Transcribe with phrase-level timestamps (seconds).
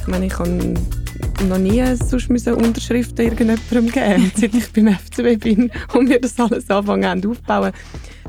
[0.00, 0.74] Ich meine, ich habe
[1.48, 6.70] noch nie sonst Unterschriften irgendjemandem geben, seit ich beim FCB bin und wir das alles
[6.70, 7.72] anfangen aufzubauen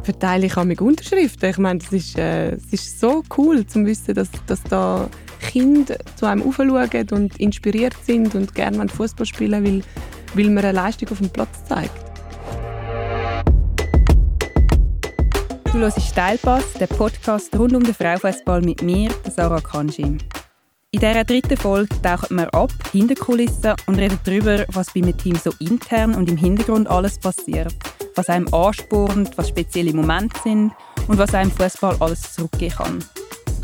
[0.04, 1.50] verteile ich mich Unterschriften.
[1.50, 5.08] Ich meine, es ist, äh, ist so cool zu wissen, dass, dass da
[5.40, 9.82] Kinder zu einem aufschauen und inspiriert sind und gerne Fußball spielen weil,
[10.34, 11.92] weil man eine Leistung auf dem Platz zeigt.
[15.72, 20.18] Du hörst «Steilpass», der Podcast rund um den Frauenfußball mit mir, Sarah Kanji.
[20.94, 25.18] In dieser dritten Folge tauchen wir ab, hinter Kulissen und reden darüber, was bei einem
[25.18, 27.74] Team so intern und im Hintergrund alles passiert
[28.16, 30.72] was einem anspornt, was spezielle Momente sind
[31.08, 33.00] und was einem Fußball alles zurückgeben kann.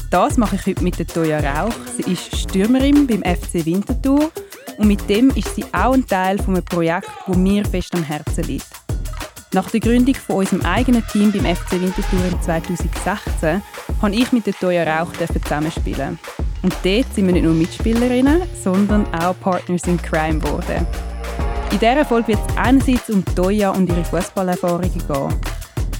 [0.09, 1.73] Das mache ich heute mit der Toya Rauch.
[1.97, 4.31] Sie ist Stürmerin beim FC Winterthur
[4.77, 8.03] und mit dem ist sie auch ein Teil von einem Projekt, das mir fest am
[8.03, 8.86] Herzen liegt.
[9.53, 13.61] Nach der Gründung von unserem eigenen Team beim FC Winterthur im 2016
[14.01, 16.19] habe ich mit der Toya Rauch zusammenspielen.
[16.63, 20.85] Und dort sind wir nicht nur Mitspielerinnen, sondern auch Partners in Crime geworden.
[21.71, 25.33] In dieser Folge wird es einerseits um Toya und ihre Fußballerfahrungen gehen.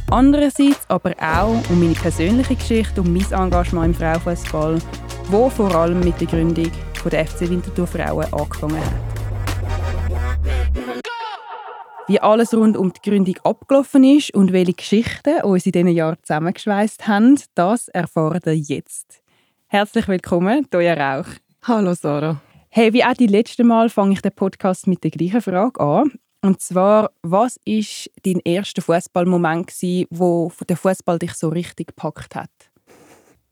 [0.10, 4.78] Andererseits aber auch um meine persönliche Geschichte und mein Engagement im Frauenfußball,
[5.30, 6.72] wo vor allem mit der Gründung
[7.10, 9.17] der FC Winterthur Frauen angefangen hat.
[12.10, 16.16] Wie alles rund um die Gründung abgelaufen ist und welche Geschichten uns in diesen Jahren
[16.24, 19.22] zusammengeschweißt haben, das erfahren ihr jetzt.
[19.68, 21.28] Herzlich willkommen, Toya Rauch.
[21.64, 22.42] Hallo Sarah.
[22.70, 26.14] Hey, wie auch die letzte Mal fange ich den Podcast mit der gleichen Frage an.
[26.42, 29.74] Und zwar, was ist dein erster Fußballmoment,
[30.10, 32.50] wo der Fußball dich so richtig gepackt hat?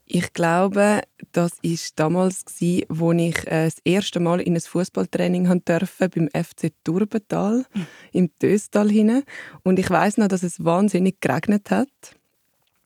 [0.08, 5.62] Ich glaube, das ist damals gsi, wo ich äh, das erste Mal in ein Fußballtraining
[5.66, 7.88] durfte beim FC Turbental mhm.
[8.12, 9.24] im Töstal hinein.
[9.64, 11.90] Und ich weiß noch, dass es wahnsinnig geregnet hat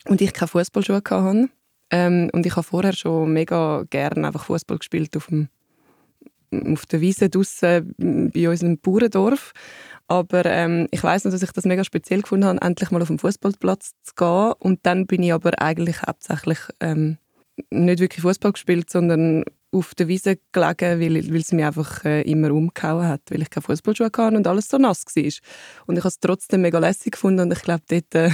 [0.06, 1.50] und ich keine Fußballschuhe hatte.
[1.92, 5.50] Ähm, und ich habe vorher schon mega gerne einfach Fußball gespielt auf dem
[6.52, 9.54] auf der Wiese draussen bei unserem Bauerndorf.
[10.08, 13.10] Aber ähm, ich weiß noch, dass ich das mega speziell gefunden habe, endlich mal auf
[13.10, 14.54] den Fußballplatz zu gehen.
[14.60, 17.18] Und dann bin ich aber eigentlich hauptsächlich ähm,
[17.70, 22.22] nicht wirklich Fußball gespielt, sondern auf der Wiese gelegen, weil, weil es mich einfach äh,
[22.24, 25.24] immer umgehauen hat, weil ich keine Fußballschuhe hatte und alles so nass war.
[25.86, 28.32] Und ich habe es trotzdem mega lässig gefunden und ich glaube, dort äh,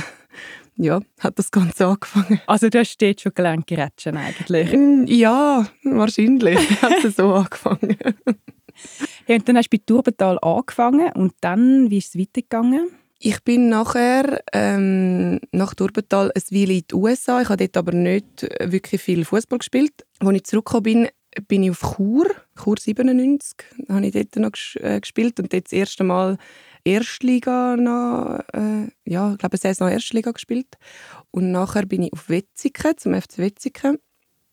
[0.77, 2.41] ja, hat das Ganze angefangen.
[2.47, 4.71] Also du hast dort schon gelernt gerätschen eigentlich?
[5.09, 7.97] Ja, wahrscheinlich hat es so angefangen.
[9.27, 12.89] ja, und dann hast du bei Turbental angefangen und dann, wie ist es weitergegangen?
[13.19, 17.41] Ich bin nachher ähm, nach Turbental ein Weile in die USA.
[17.41, 20.05] Ich habe dort aber nicht wirklich viel Fußball gespielt.
[20.19, 21.07] Als ich zurückgekommen bin,
[21.47, 22.27] bin ich auf Chur,
[22.61, 23.57] Chur 97,
[23.89, 26.37] habe ich dort noch äh, gespielt und dort das erste Mal
[26.85, 30.77] Erstliga noch, äh, ja, ich glaube, Saison Erstliga gespielt.
[31.31, 33.97] Und nachher bin ich auf Wetzikon, zum FC Wetzikon,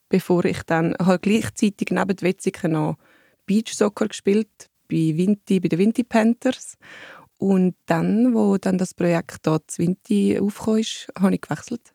[0.09, 2.97] bevor ich dann, habe gleichzeitig neben Wetzikon noch
[3.45, 6.79] Beachsoccer gespielt, bei Vinti, bei den Vinti Panthers.
[7.39, 11.93] Und dann, wo dann das Projekt da zu Vinti aufkam, ist, habe ich gewechselt.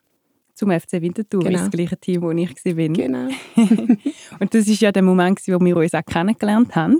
[0.54, 1.60] Zum FC Winterthur, genau.
[1.60, 2.74] das gleiche Team, wo ich war.
[2.90, 3.30] Genau.
[4.40, 7.00] und das war ja der Moment, wo wir uns auch kennengelernt haben.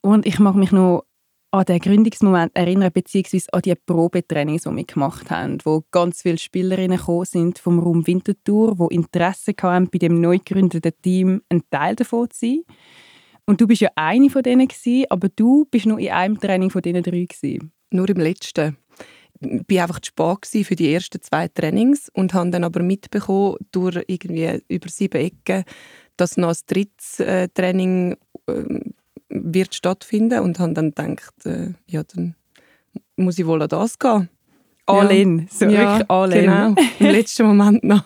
[0.00, 1.05] Und ich mag mich noch
[1.56, 6.38] an den Gründungsmoment erinnern, beziehungsweise an die Probetrainings, die wir gemacht haben, wo ganz viele
[6.38, 11.62] Spielerinnen gekommen sind vom Raum Winterthur, wo Interesse hatten, bei dem neu gegründeten Team ein
[11.70, 12.62] Teil davon zu sein.
[13.46, 16.70] Und du bist ja eine von denen gewesen, aber du bist nur in einem Training
[16.70, 17.72] von diesen drei gewesen.
[17.90, 18.76] Nur im letzten.
[19.40, 23.56] Ich war einfach zu spät für die ersten zwei Trainings und habe dann aber mitbekommen,
[23.70, 25.64] durch irgendwie über sieben Ecken,
[26.16, 28.16] dass noch ein drittes äh, Training
[28.48, 28.94] ähm,
[29.44, 32.34] wird stattfinden und habe dann gedacht, äh, ja, dann
[33.16, 34.28] muss ich wohl an das gehen.
[34.86, 35.22] All ja.
[35.22, 36.42] in, so ja, wirklich all in.
[36.42, 38.04] Genau, im letzten Moment noch.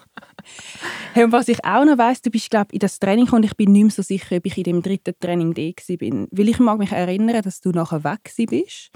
[1.13, 3.55] Hey, und was ich auch noch weiss, du bist glaube in das Training und ich
[3.57, 6.27] bin nicht mehr so sicher, ob ich in dem dritten Training da war.
[6.31, 8.91] Weil ich mag mich erinnern, dass du nachher weg bist.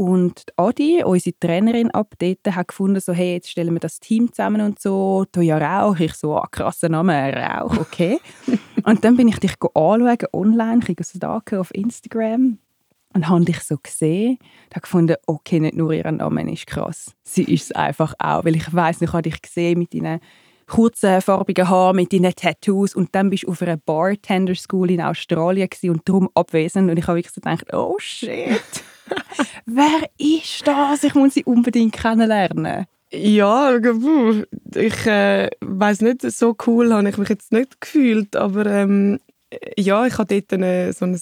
[0.00, 4.32] Und Adi, unsere Trainerin ab dort, hat gefunden, so, hey, jetzt stellen wir das Team
[4.32, 5.26] zusammen und so.
[5.30, 8.18] Toja Rauch, ich so, ah, krasser Name, Rauch, okay.
[8.84, 12.56] und dann bin ich dich anschauen, online, ich so auf Instagram.
[13.12, 14.38] Und habe dich so gesehen.
[14.38, 18.46] Und habe gefunden, okay, nicht nur ihr Name ist krass, sie ist es einfach auch,
[18.46, 20.20] weil ich weiß nicht, ich habe dich gesehen mit deinen
[20.66, 22.94] kurzen farbigen Haaren, mit deinen Tattoos.
[22.94, 26.90] Und dann bist du auf einer Bartender School in Australien und darum abwesend.
[26.90, 28.62] Und ich habe wirklich so gedacht, oh shit.
[29.66, 31.04] Wer ist das?
[31.04, 32.86] Ich muss sie unbedingt kennenlernen.
[33.12, 39.18] Ja, ich äh, weiß nicht, so cool habe ich mich jetzt nicht gefühlt, aber ähm,
[39.76, 41.20] ja, ich hatte dort eine, so ein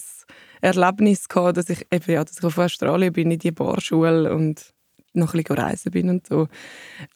[0.61, 4.71] Erlebnis gehabt, dass ich eben, ja, dass ich auf Australien bin in die Barschule und
[5.13, 6.47] noch ein bisschen reisen bin und so.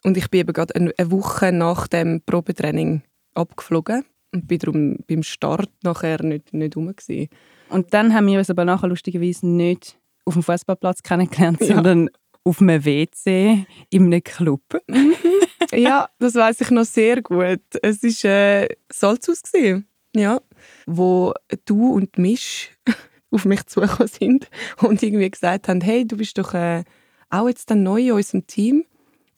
[0.02, 3.02] Und ich bin eben gerade eine Woche nach dem Probetraining
[3.34, 6.94] abgeflogen und bin darum beim Start nachher nicht, nicht rum.
[6.94, 7.28] Gewesen.
[7.68, 11.74] Und dann haben wir uns aber nachher lustigerweise nicht auf dem Fußballplatz kennengelernt, Ja.
[11.76, 12.10] sondern
[12.44, 14.62] auf einem WC in einem Club.
[15.72, 17.60] ja, das weiß ich noch sehr gut.
[17.82, 20.40] Es war äh, Salzhaus, gewesen, ja,
[20.86, 21.32] wo
[21.64, 22.70] du und Misch
[23.30, 24.48] auf mich zugekommen sind
[24.82, 26.84] und irgendwie gesagt haben, hey, du bist doch äh,
[27.30, 28.84] auch jetzt dann neu in unserem Team.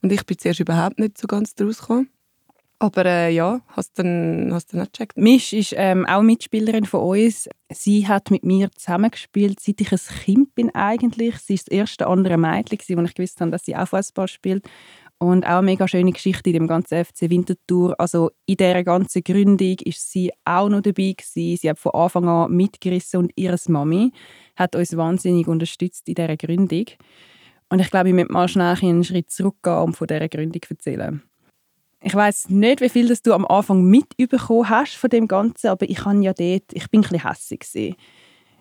[0.02, 2.10] Und ich bin zuerst überhaupt nicht so ganz draus gekommen.
[2.78, 5.16] Aber äh, ja, hast dann, hast dann gecheckt.
[5.16, 7.48] Misch ist ähm, auch Mitspielerin von uns.
[7.72, 11.38] Sie hat mit mir zusammengespielt, seit ich ein Kind bin eigentlich.
[11.38, 14.68] Sie ist das erste andere Mädchen, wo ich gewusst habe, dass sie auch Fußball spielt.
[15.18, 17.98] Und auch eine mega schöne Geschichte in dem ganzen FC Winterthur.
[17.98, 21.56] Also in dieser ganzen Gründung ist sie auch noch dabei gewesen.
[21.56, 24.12] Sie hat von Anfang an mitgerissen und ihre Mami
[24.54, 26.84] hat uns wahnsinnig unterstützt in dieser Gründung.
[27.70, 31.22] Und ich glaube, ich möchte mal schnell einen Schritt zurückgehen und von dieser Gründung erzählen.
[32.02, 35.88] Ich weiß nicht, wie viel das du am Anfang mitbekommen hast von dem Ganzen, aber
[35.88, 37.96] ich habe ja dort, ich bin ein bisschen hässig.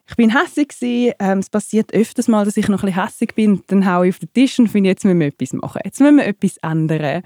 [0.08, 1.14] Ich bin hässig.
[1.20, 3.64] Ähm, es passiert öfters mal, dass ich noch ein bisschen hässig bin.
[3.68, 5.82] Dann haue ich auf den Tisch und finde, jetzt müssen wir etwas machen.
[5.84, 7.24] Jetzt müssen wir etwas ändern.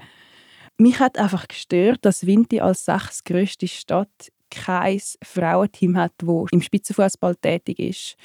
[0.78, 7.36] Mich hat einfach gestört, dass Vinti als sechstgrößte Stadt kein Frauenteam hat, das im Spitzenfußball
[7.36, 8.16] tätig ist.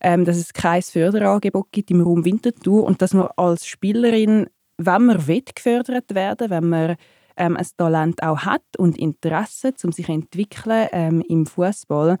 [0.00, 5.06] Ähm, dass es kein Förderangebot gibt im Raum Winterthur und dass man als Spielerin, wenn
[5.06, 6.96] man will, gefördert werden wenn man
[7.36, 12.18] ähm, ein Talent auch hat und Interesse, um sich zu entwickeln ähm, im Fußball,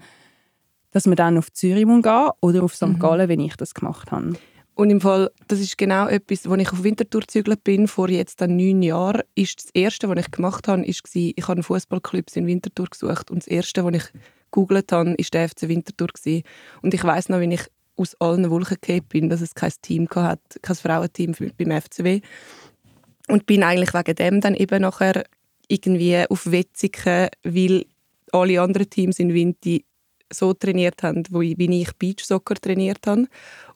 [0.90, 2.98] dass man dann auf Zürich gehen oder auf St.
[2.98, 4.34] Gallen, wenn ich das gemacht habe.
[4.76, 8.40] Und im Fall, das ist genau etwas, als ich auf Winterthur gezügelt bin, vor jetzt
[8.40, 12.24] dann neun Jahren, ist das Erste, was ich gemacht habe, ist, ich habe einen Fußballclub
[12.34, 14.04] in Winterthur gesucht und das Erste, was ich
[14.50, 16.08] gegoogelt habe, ist der FC Winterthur.
[16.82, 17.62] Und ich weiß noch, wie ich
[17.96, 22.20] aus allen Wolken gefallen bin, dass es kein Team hat, kein Frauenteam beim FCW.
[23.28, 25.24] Und bin eigentlich wegen dem dann eben nachher
[25.68, 27.86] irgendwie auf Wetzigen, weil
[28.32, 29.84] alle anderen Teams in Winti
[30.32, 33.26] so trainiert haben, wie ich Beachsoccer trainiert habe.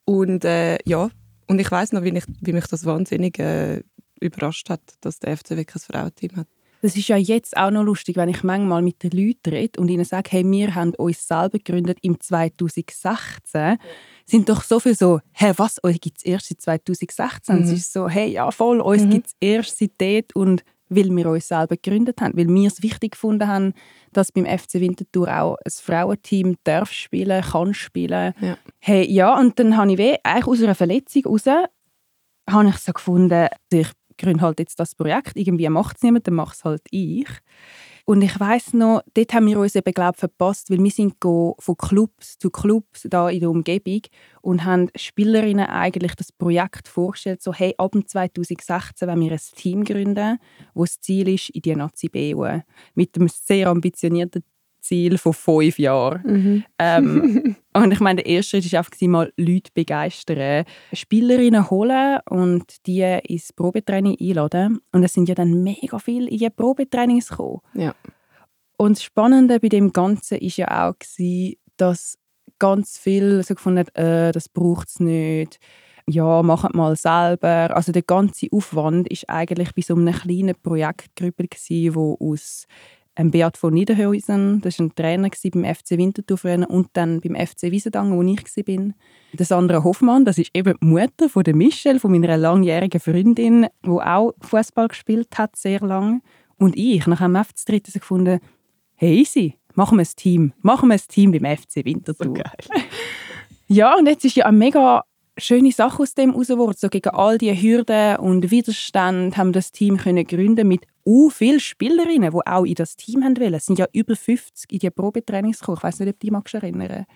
[0.04, 1.10] Und äh, ja,
[1.46, 3.82] und ich weiß noch, wie, ich, wie mich das wahnsinnig äh,
[4.20, 6.48] überrascht hat, dass der FCW kein Frauenteam hat.
[6.82, 9.88] Das ist ja jetzt auch noch lustig, wenn ich manchmal mit den Leuten rede und
[9.88, 13.78] ihnen sage, hey, wir haben uns selber gegründet im 2016,
[14.26, 17.56] sind doch so viel so, hey, was, euch gibt es erst seit 2016?
[17.56, 17.62] Mhm.
[17.62, 19.10] Es ist so, hey, ja voll, uns Mhm.
[19.10, 22.82] gibt es erst seit dort und weil wir uns selber gegründet haben, weil wir es
[22.82, 23.74] wichtig gefunden haben,
[24.12, 28.32] dass beim FC Winterthur auch ein Frauenteam darf spielen, kann spielen.
[28.40, 28.56] Ja.
[28.78, 31.44] Hey, ja, und dann habe ich weh, eigentlich aus einer Verletzung raus,
[32.48, 33.88] habe ich so gefunden, ich
[34.18, 37.28] gründe halt jetzt das Projekt, irgendwie macht es niemand, dann mache es halt ich.
[38.04, 41.76] Und ich weiß noch, dort haben wir uns eben, glaub, verpasst, weil wir sind von
[41.76, 44.00] Clubs zu Clubs da in der Umgebung
[44.40, 49.40] und haben Spielerinnen eigentlich das Projekt vorgestellt, so hey, ab dem 2016 wenn wir ein
[49.56, 50.38] Team gründen,
[50.72, 52.62] wo das Ziel ist, in die Nazi B holen.
[52.94, 54.42] mit einem sehr ambitionierten
[54.80, 56.64] Ziel von fünf Jahren.
[56.78, 62.86] Ähm, und ich meine, der erste Schritt war einfach, mal Leute begeistern, Spielerinnen holen und
[62.86, 64.80] die ins Probetraining einladen.
[64.92, 67.60] Und es sind ja dann mega viele in die Probetrainings gekommen.
[67.74, 67.94] Ja.
[68.76, 72.18] Und das Spannende bei dem Ganzen war ja auch, gewesen, dass
[72.58, 75.58] ganz viel so gefunden hat, äh, das braucht es nicht.
[76.06, 77.76] Ja, macht mal selber.
[77.76, 82.66] Also der ganze Aufwand ist eigentlich bei so einem kleinen Projektgruppe, gewesen, wo aus
[83.18, 87.64] ähm, Beat von Niederhausen, das war ein Trainer beim FC Winterthur und dann beim FC
[87.64, 88.94] Wiesendangen, wo ich war.
[89.32, 93.66] Der Sandra Hoffmann, das ist eben die Mutter von der Michelle, von meiner langjährigen Freundin,
[93.84, 96.20] die auch Fußball gespielt hat, sehr lange.
[96.58, 98.40] Und ich, nach dem FC Dritte, so gefunden,
[98.94, 100.52] hey easy, machen wir ein Team.
[100.62, 102.34] Machen wir ein Team beim FC Winterthur.
[103.70, 105.04] Ja, und jetzt ist ja eine mega
[105.36, 106.76] schöne Sache aus dem herausgeworden.
[106.78, 111.30] So gegen all die Hürden und Widerstände haben wir das Team können gründen mit u
[111.30, 113.54] vielen Spielerinnen, die auch in das Team haben wollen.
[113.54, 115.78] Es sind ja über 50 in die Probetrainings gekommen.
[115.78, 117.06] Ich weiß nicht, ob du dich magst erinnern.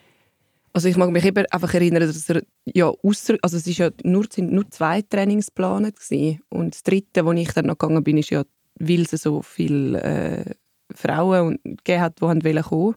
[0.72, 3.90] Also ich mag mich eben einfach erinnern, dass er ja ausser, also es ist ja
[4.04, 6.40] nur, sind nur zwei Trainingspläne gewesen.
[6.48, 8.44] und das dritte, wo ich dann noch gegangen bin, ist ja,
[8.78, 10.54] weil es so viele äh,
[10.94, 12.94] Frauen und- gegeben hat, die haben wollen kommen,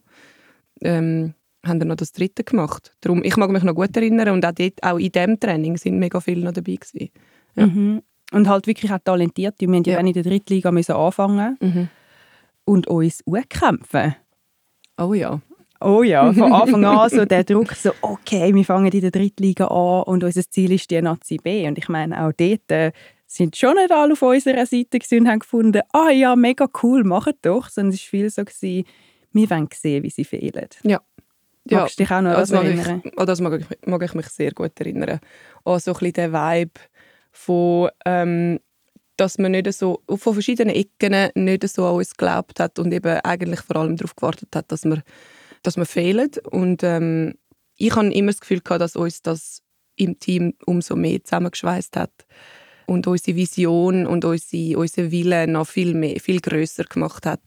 [0.80, 1.34] ähm,
[1.66, 2.96] haben dann noch das dritte gemacht.
[3.02, 5.98] Darum, ich mag mich noch gut erinnern und auch, dort, auch in diesem Training sind
[5.98, 7.10] mega viele noch dabei gewesen.
[7.56, 7.66] Ja.
[7.66, 8.02] Mhm.
[8.36, 9.54] Und halt wirklich auch talentiert.
[9.58, 10.00] Wir mussten ja.
[10.00, 10.06] Ja.
[10.06, 11.88] in der Drittliga müssen anfangen Mhm.
[12.64, 14.14] und uns kämpfen.
[14.98, 15.40] Oh ja.
[15.80, 19.66] Oh ja, von Anfang an so der Druck, so okay, wir fangen in der Drittliga
[19.66, 21.66] an und unser Ziel ist die Nazi B.
[21.68, 22.92] Und ich meine, auch dort äh,
[23.26, 27.36] sind schon nicht alle auf unserer Seite und haben gefunden, ah ja, mega cool, macht
[27.42, 27.68] doch.
[27.68, 28.84] Sondern es war viel so, gewesen,
[29.32, 30.68] wir wollen sehen, wie sie fehlen.
[30.82, 31.00] Ja.
[31.68, 33.02] Magst du dich auch noch das daran mag erinnern?
[33.04, 35.18] ich, an das mag ich, mag ich mich sehr gut erinnern.
[35.64, 36.80] Auch so ein bisschen der Vibe
[37.36, 38.58] von, ähm,
[39.16, 43.20] dass man nicht so von verschiedenen Ecken nicht so an uns geglaubt hat und eben
[43.20, 45.02] eigentlich vor allem darauf gewartet hat, dass wir,
[45.62, 46.30] dass wir fehlen.
[46.50, 47.34] Und ähm,
[47.76, 49.62] ich habe immer das Gefühl gehabt, dass uns das
[49.96, 52.26] im Team umso mehr zusammengeschweißt hat
[52.86, 57.40] und unsere Vision und unsere, unsere Wille noch viel mehr, viel größer gemacht hat.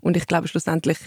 [0.00, 0.98] Und ich glaube schlussendlich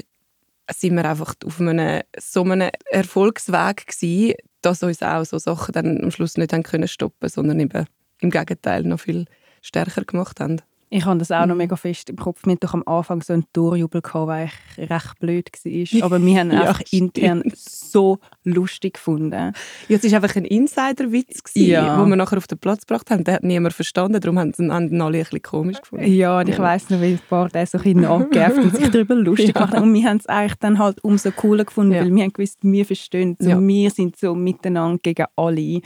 [0.71, 6.03] sind wir einfach auf einem, so einem Erfolgsweg gewesen, dass uns auch so Sachen dann
[6.03, 7.85] am Schluss nicht haben können stoppen, sondern eben
[8.21, 9.25] im Gegenteil noch viel
[9.61, 10.61] stärker gemacht haben.
[10.91, 11.59] Ich habe das auch noch mhm.
[11.59, 12.45] mega fest im Kopf.
[12.45, 16.03] Wir hatten doch am Anfang so einen Torjubel, weil ich recht blöd war.
[16.03, 19.53] Aber wir haben ja, einfach intern so lustig gefunden.
[19.87, 21.95] Ja, es war einfach ein Insider-Witz, ja.
[21.95, 23.23] den wir nachher auf den Platz gebracht haben.
[23.23, 26.11] Den hat niemand verstanden, darum haben sie alle ein bisschen komisch gefunden.
[26.11, 28.89] Ja, und ich weiss noch, wie ein paar der so ein bisschen nachgegeben und sich
[28.89, 29.83] darüber lustig gemacht haben.
[29.83, 32.85] Und wir haben es eigentlich dann halt umso cooler gefunden, weil wir haben gewusst, wir
[32.85, 33.45] verstehen es.
[33.45, 35.81] Wir sind so miteinander gegen alle.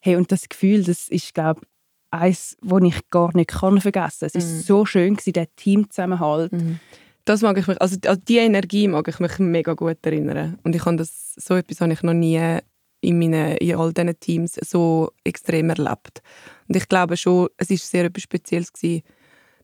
[0.00, 1.68] Hey, und das Gefühl, das ist, glaube ich,
[2.10, 4.40] eins, das ich gar nicht kann vergessen kann.
[4.40, 4.60] Es war mhm.
[4.60, 6.52] so schön, gewesen, der Teamzusammenhalt.
[6.52, 6.80] Mhm.
[7.24, 10.58] Das mag ich mich, also an die Energie mag ich mich mega gut erinnern.
[10.62, 12.58] Und ich habe das, so etwas habe ich noch nie
[13.00, 16.22] in, meinen, in all diesen Teams so extrem erlebt.
[16.68, 19.02] Und ich glaube schon, es ist sehr etwas Spezielles gewesen,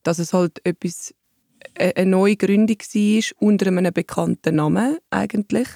[0.02, 1.14] dass es halt etwas,
[1.74, 5.68] äh, eine neue Gründung war unter einem bekannten Namen eigentlich.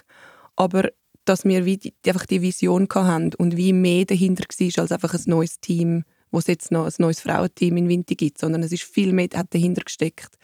[0.57, 0.91] Aber
[1.25, 5.15] dass wir wie die, einfach die Vision hatten und wie mehr dahinter war als einfach
[5.15, 8.73] ein neues Team wo es jetzt noch ein neues Frauenteam in Winter gibt, sondern es
[8.73, 10.39] ist viel mehr hat dahinter gesteckt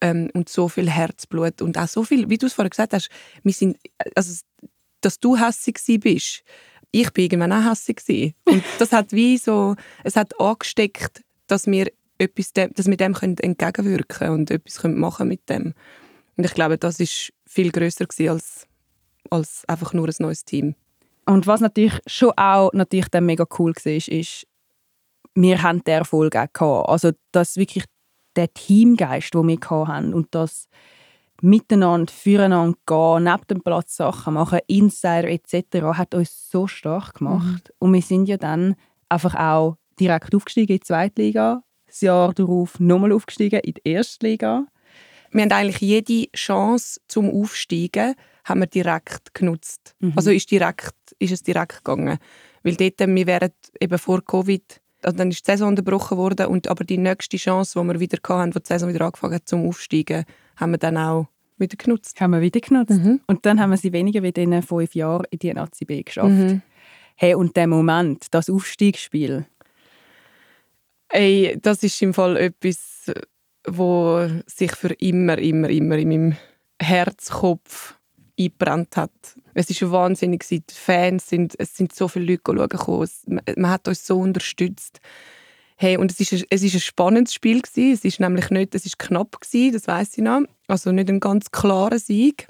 [0.00, 3.10] ähm, und so viel Herzblut und auch so viel, wie du es vorher gesagt hast,
[3.42, 3.76] wir sind,
[4.14, 4.42] also,
[5.00, 6.42] dass du hässig bist,
[6.92, 11.90] ich bin irgendwann auch hässig und das hat wie so, es hat angesteckt, dass wir
[12.18, 15.74] etwas, dass wir dem können entgegenwirken und etwas können machen mit dem.
[16.36, 18.66] Und ich glaube, das ist viel größer als
[19.30, 20.74] als einfach nur ein neues Team.
[21.26, 24.46] Und was natürlich schon auch natürlich dann mega cool war, ist,
[25.42, 26.88] wir haben den Erfolg auch gehabt.
[26.88, 27.84] Also dass wirklich
[28.36, 30.68] der Teamgeist, den wir hatten und das
[31.42, 37.70] miteinander, füreinander gehen, neben dem Platz Sachen machen, Insider etc., hat uns so stark gemacht.
[37.70, 37.74] Mhm.
[37.78, 38.76] Und wir sind ja dann
[39.08, 43.88] einfach auch direkt aufgestiegen in die zweite Liga, das Jahr darauf nochmal aufgestiegen in die
[43.90, 44.66] erste Liga.
[45.32, 49.94] Wir haben eigentlich jede Chance zum Aufsteigen haben wir direkt genutzt.
[50.00, 50.14] Mhm.
[50.16, 52.18] Also ist, direkt, ist es direkt gegangen.
[52.62, 56.68] Weil dort, wir wären eben vor Covid also dann ist die Saison unterbrochen worden und
[56.68, 59.66] aber die nächste Chance, die wir wieder hatten, wo die Saison wieder angefangen hat zum
[59.66, 60.24] Aufsteigen,
[60.56, 61.26] haben wir dann auch
[61.58, 62.20] wieder genutzt.
[62.20, 62.90] Haben wir wieder genutzt.
[62.90, 63.20] Mhm.
[63.26, 66.28] Und dann haben wir sie weniger wie in fünf Jahren in die Nazi B geschafft.
[66.28, 66.62] Mhm.
[67.16, 69.44] Hey, und der Moment, das Aufstiegsspiel.
[71.10, 73.12] Ey, das ist im Fall etwas,
[73.66, 76.36] wo sich für immer, immer, immer in meinem
[76.80, 77.99] Herzkopf
[78.44, 79.10] eingebrannt hat.
[79.54, 80.46] Es war wahnsinnig.
[80.48, 83.08] Die Fans sind, es sind so viele Leute schauen
[83.56, 85.00] Man, hat uns so unterstützt.
[85.76, 87.92] Hey, und es ist, ist ein spannendes Spiel gewesen.
[87.92, 90.42] Es ist nämlich nicht, es ist knapp gewesen, das weiß ich noch.
[90.68, 92.48] Also nicht ein ganz klarer Sieg,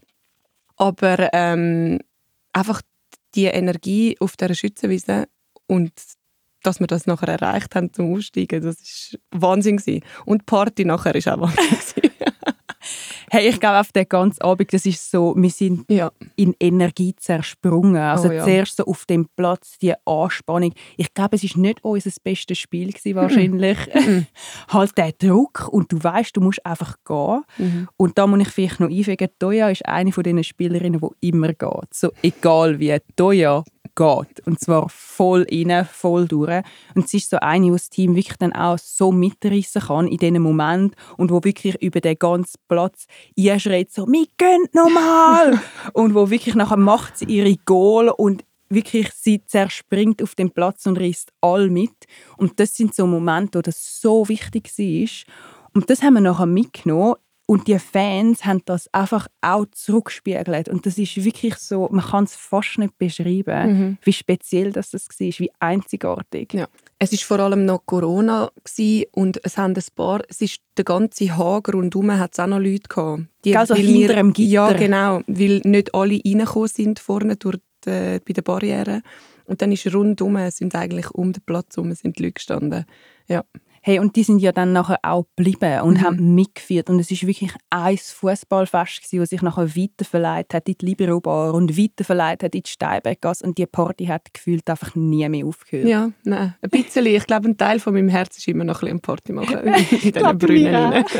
[0.76, 2.00] aber ähm,
[2.52, 2.82] einfach
[3.34, 5.28] die Energie auf der Schützenwiese
[5.66, 5.92] und
[6.62, 10.04] dass wir das nachher erreicht haben zum Aussteigen, das ist Wahnsinn gewesen.
[10.26, 12.09] Und die Party nachher ist auch Wahnsinn
[13.32, 16.10] Hey, ich glaube, auf den ganzen Abend, das ist so, wir sind ja.
[16.34, 17.96] in Energie zersprungen.
[17.96, 18.42] Also oh, ja.
[18.42, 20.72] zuerst so auf dem Platz, die Anspannung.
[20.96, 23.78] Ich glaube, es ist nicht unser bestes Spiel gewesen, wahrscheinlich.
[23.94, 24.26] Mhm.
[24.68, 27.44] halt der Druck und du weißt, du musst einfach gehen.
[27.58, 27.88] Mhm.
[27.96, 31.52] Und da muss ich vielleicht noch einfügen, Toya ist eine von diesen Spielerinnen, die immer
[31.52, 31.94] geht.
[31.94, 32.98] So egal wie.
[33.14, 33.62] Toya
[33.94, 34.46] geht.
[34.46, 36.62] Und zwar voll rein, voll durch.
[36.94, 40.16] Und es ist so eine, die das Team wirklich dann auch so mitreißen kann in
[40.16, 43.06] diesem Moment und wo wirklich über den ganzen Platz
[43.38, 45.60] einschreit, so «Wir gehen nochmal!»
[45.92, 50.86] Und wo wirklich nachher macht sie ihre Goal und wirklich sie zerspringt auf den Platz
[50.86, 52.06] und reißt all mit.
[52.36, 55.34] Und das sind so Momente, wo das so wichtig war.
[55.74, 57.16] Und das haben wir nachher mitgenommen
[57.50, 60.68] und die Fans haben das einfach auch zurückgespiegelt.
[60.68, 63.98] Und das ist wirklich so, man kann es fast nicht beschreiben, mhm.
[64.04, 66.54] wie speziell das, das war, wie einzigartig.
[66.54, 66.68] Ja.
[67.00, 68.52] Es war vor allem noch Corona
[69.10, 72.60] und es haben ein paar, es ist der ganze Hager rundherum hat es auch noch
[72.60, 73.22] Leute gehabt.
[73.44, 74.48] Die, also hinter dem Gitter.
[74.48, 79.02] Ja, genau, weil nicht alle reingekommen sind vorne durch die, bei den Barrieren.
[79.46, 82.84] Und dann ist rundherum, sind eigentlich um den Platz herum sind die Leute gestanden.
[83.26, 83.42] Ja.
[83.82, 86.00] Hey, und die sind ja dann nachher auch geblieben und mhm.
[86.02, 86.90] haben mitgeführt.
[86.90, 91.78] Und es ist wirklich ein Fußballfest, das sich nachher weiterverleiht hat in die Libero-Bar und
[91.78, 93.44] weiterverleiht hat in die Steinbeckgasse.
[93.44, 95.88] Und die Party hat gefühlt einfach nie mehr aufgehört.
[95.88, 97.06] Ja, nein, ein bisschen.
[97.06, 100.12] Ich glaube, ein Teil von meinem Herz ist immer noch ein bisschen Party machen in
[100.12, 101.04] diesen Brunnen.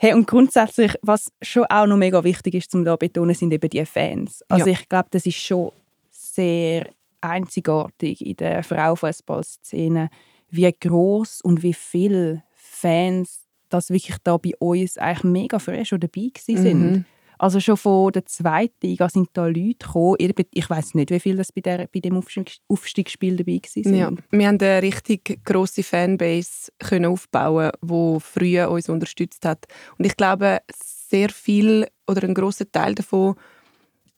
[0.00, 3.68] Hey, und grundsätzlich, was schon auch noch mega wichtig ist, zum da betonen, sind eben
[3.68, 4.44] die Fans.
[4.48, 4.72] Also ja.
[4.72, 5.72] ich glaube, das ist schon
[6.08, 6.86] sehr
[7.20, 10.10] einzigartig in der Frauenfußballszene,
[10.50, 16.30] wie groß und wie viele Fans das wirklich da bei uns eigentlich mega frisch dabei
[16.38, 16.80] sind.
[16.80, 17.04] Mhm.
[17.38, 20.16] Also schon von der zweiten Liga sind da Leute gekommen.
[20.52, 22.20] Ich weiß nicht, wie viele das bei, der, bei dem
[22.68, 23.94] Aufstiegsspiel dabei waren.
[23.94, 29.66] Ja, wir haben eine richtig grosse Fanbase können aufbauen, die früher uns unterstützt hat.
[29.98, 33.36] Und ich glaube, sehr viel oder ein großer Teil davon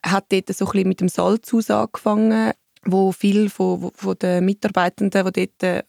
[0.02, 2.52] hat dort so ein bisschen mit dem Salzhaus angefangen,
[2.84, 5.82] wo viele von, von den Mitarbeitenden, die dort äh,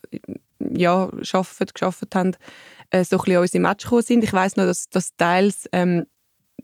[0.74, 2.36] ja, arbeitet, gearbeitet haben,
[2.90, 4.24] äh, so ein bisschen an unsere Match gekommen sind.
[4.24, 6.06] Ich weiß noch, dass, dass teils ähm,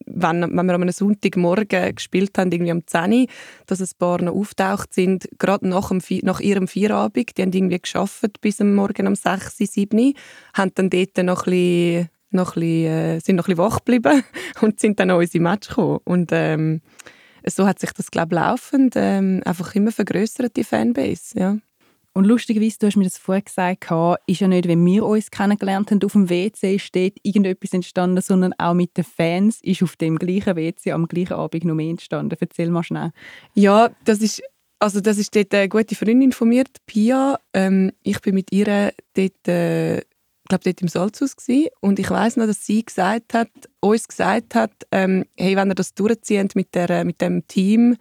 [0.07, 3.27] wenn, wenn wir am Sonntagmorgen gespielt haben, irgendwie um 10 Uhr,
[3.67, 7.37] dass ein paar noch auftaucht sind, gerade nach, dem, nach ihrem Feierabend.
[7.37, 10.13] Die haben irgendwie geschafft bis am Morgen um 6, 7 Uhr,
[10.55, 13.79] haben dann dort noch ein bisschen, noch ein bisschen, äh, sind noch ein bisschen wach
[13.79, 14.25] geblieben
[14.61, 16.01] und sind dann an unsere Match gekommen.
[16.05, 16.81] Und ähm,
[17.51, 21.39] so hat sich das, glaube ich, laufend ähm, einfach immer vergrößert, die Fanbase.
[21.39, 21.57] Ja.
[22.19, 23.87] Und lustigerweise, du hast mir das vorher gesagt,
[24.27, 28.55] ist ja nicht, wenn wir uns kennengelernt haben, auf dem WC steht irgendetwas entstanden, sondern
[28.59, 32.37] auch mit den Fans ist auf dem gleichen WC am gleichen Abend noch mehr entstanden.
[32.41, 33.13] Erzähl mal schnell.
[33.55, 34.43] Ja, das ist,
[34.81, 37.39] also das ist dort eine gute Freundin von mir, Pia.
[37.53, 40.03] Ähm, ich bin mit ihr dort, äh,
[40.49, 41.69] glaube dort im Salzhaus gewesen.
[41.81, 43.51] und ich weiß noch, dass sie gesagt hat,
[43.81, 47.97] uns gesagt hat, ähm, hey, wenn ihr das durchzieht mit, der, mit dem Team,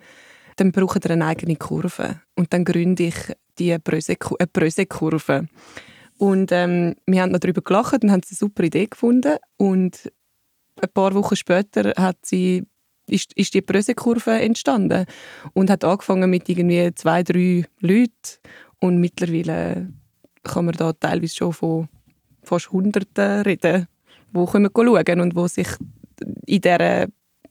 [0.55, 2.21] dann braucht ihr eine eigene Kurve.
[2.35, 3.15] Und dann gründe ich
[3.59, 5.47] die Bröse-Kurve.
[6.17, 9.37] Und ähm, wir haben noch darüber gelacht und haben eine super Idee gefunden.
[9.57, 10.11] Und
[10.81, 12.63] ein paar Wochen später hat sie,
[13.07, 15.05] ist, ist die Bröse-Kurve entstanden
[15.53, 18.39] und hat angefangen mit irgendwie zwei, drei Leuten.
[18.79, 19.93] Und mittlerweile
[20.43, 21.89] kann man da teilweise schon von
[22.47, 23.87] fast Hunderten reden,
[24.31, 25.67] die kommen schauen und die sich
[26.45, 27.07] in dieser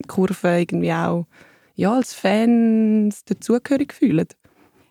[0.08, 1.26] Kurve irgendwie auch
[1.74, 4.26] ja, als Fans dazugehörig fühlen.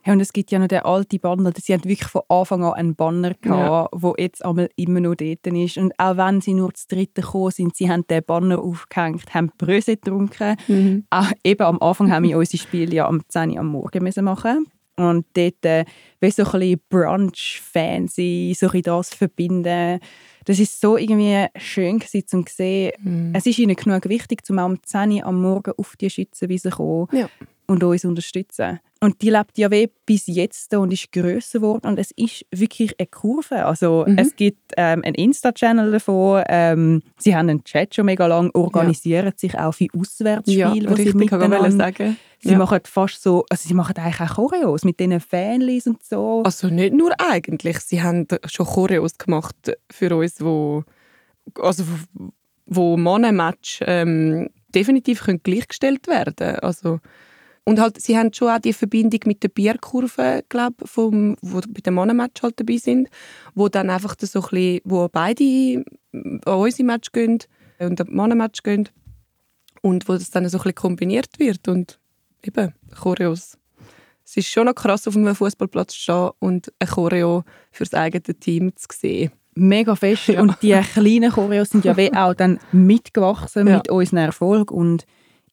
[0.03, 2.73] Hey, und es gibt ja noch den alten Banner, sie haben wirklich von Anfang an
[2.73, 3.99] einen Banner gehabt, ja.
[3.99, 5.79] wo jetzt einmal immer noch dort ist.
[5.79, 9.51] Und auch wenn sie nur zu dritten gekommen sind, sie haben den Banner aufgehängt, haben
[9.57, 10.57] Bröse getrunken.
[10.67, 11.05] Mhm.
[11.09, 14.25] Auch eben am Anfang haben wir unser Spiel ja am 10 Uhr am Morgen müssen
[14.25, 15.85] machen und dort äh,
[16.19, 19.99] wie so ein bisschen Brunch-Fancy, so ein das verbinden.
[20.45, 23.35] Das ist so irgendwie schön gewesen, um zu sehen, mm.
[23.35, 26.75] es ist ihnen genug wichtig, um am 10 Uhr am Morgen auf die Schützenwiese zu
[26.77, 27.29] kommen ja.
[27.67, 28.79] Und uns unterstützen.
[29.01, 29.69] Und die lebt ja
[30.05, 33.65] bis jetzt und ist grösser geworden und es ist wirklich eine Kurve.
[33.65, 34.17] Also mhm.
[34.17, 39.27] es gibt ähm, einen Insta-Channel davon, ähm, sie haben einen Chat schon mega lang, organisieren
[39.27, 39.33] ja.
[39.35, 41.71] sich auch für Auswärtsspiele, ja, sie miteinander...
[41.71, 42.17] sagen.
[42.39, 42.57] Sie ja.
[42.57, 46.43] machen fast so, also sie machen eigentlich auch Choreos mit diesen Fanlis und so.
[46.43, 49.55] Also nicht nur eigentlich, sie haben schon Choreos gemacht
[49.91, 50.83] für uns, wo
[51.59, 51.83] also
[52.65, 56.57] wo Mannenmatch ähm, definitiv können gleichgestellt werden.
[56.59, 56.99] Also
[57.65, 61.81] und halt, sie haben schon auch die Verbindung mit der Bierkurve, glaube vom, wo bei
[61.81, 63.09] dem Mannenmatch halt dabei sind,
[63.55, 67.39] wo dann einfach so ein bisschen, wo beide an unsere Match gehen
[67.79, 68.87] und an Mannenmatch gehen
[69.81, 71.99] und wo das dann so ein bisschen kombiniert wird und
[72.43, 73.57] eben, Choreos.
[74.23, 77.93] Es ist schon noch krass, auf einem Fußballplatz zu stehen und ein Choreo für das
[77.93, 80.27] eigene Team zu sehen mega fest.
[80.27, 80.41] Ja.
[80.41, 83.77] Und die kleinen Choreos sind ja auch dann mitgewachsen ja.
[83.77, 84.71] mit unserem Erfolg.
[84.71, 85.05] Und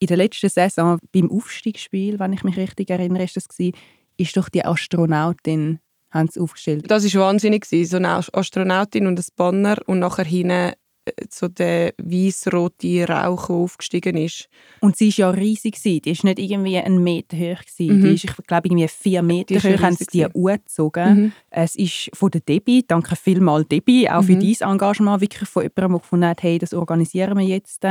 [0.03, 3.77] in der letzten Saison beim Aufstiegsspiel, wenn ich mich richtig erinnere, ist das gewesen,
[4.17, 5.79] ist doch die Astronautin
[6.11, 6.91] haben sie aufgestellt.
[6.91, 11.95] Das ist wahnsinnig so eine Astronautin und ein Banner und nachher hinten äh, so der
[11.97, 14.49] weiß-rote Rauch aufgestiegen ist.
[14.81, 15.81] Und sie war ja riesig.
[15.81, 17.63] Die war nicht irgendwie einen Meter hoch.
[17.79, 18.03] Mhm.
[18.03, 21.15] Die ist, ich glaube, irgendwie vier Meter hoch haben sie die angezogen.
[21.15, 21.33] Mhm.
[21.49, 24.27] Es ist von der Debbie, danke vielmals Debbie, auch mhm.
[24.27, 27.87] für dein Engagement, wirklich von jemandem, der gefunden hat, hey, das organisieren wir jetzt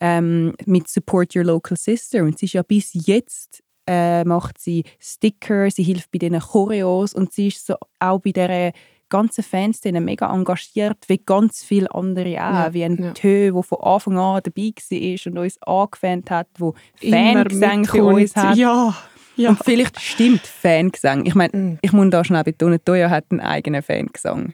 [0.00, 2.22] ähm, mit Support Your Local Sister.
[2.22, 7.14] Und sie ist ja bis jetzt äh, macht sie Sticker, sie hilft bei diesen Choreos
[7.14, 8.72] und sie ist so auch bei dieser
[9.08, 12.52] ganzen Fanszene mega engagiert, wie ganz viele andere auch.
[12.52, 13.12] Ja, wie ein ja.
[13.12, 18.36] Tö, der von Anfang an dabei war und uns angefans hat, der Fangesänge für uns
[18.36, 18.56] hat.
[18.56, 18.94] Ja.
[19.36, 19.50] Ja.
[19.50, 21.24] Und vielleicht stimmt Fangesang.
[21.24, 21.78] Ich meine, mm.
[21.80, 24.52] ich muss da schnell betonen, Toya hat einen eigenen Fangesang.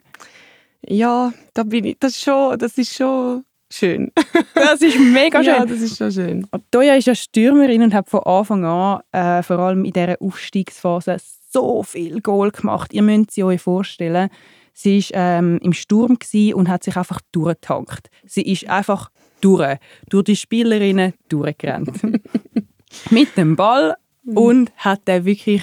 [0.86, 3.44] Ja, da bin ich, das, ist schon, das ist schon
[3.76, 4.12] schön.
[4.54, 5.54] das ist mega schön.
[5.54, 6.46] Ja, das ist schon schön.
[6.70, 11.16] Toya ist ja Stürmerin und hat von Anfang an, äh, vor allem in dieser Aufstiegsphase,
[11.50, 12.92] so viel Goal gemacht.
[12.92, 14.28] Ihr müsst sie euch vorstellen.
[14.72, 16.18] Sie war ähm, im Sturm
[16.54, 18.10] und hat sich einfach durchgetankt.
[18.26, 19.10] Sie ist einfach
[19.40, 21.92] durch, durch die Spielerinnen durchgerannt.
[23.10, 25.62] Mit dem Ball und hat den wirklich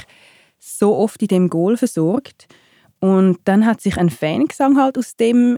[0.60, 2.48] so oft in dem Goal versorgt.
[3.00, 5.58] Und dann hat sich ein Fangesang halt aus dem